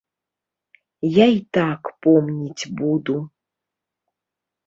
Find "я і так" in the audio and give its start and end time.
1.17-1.81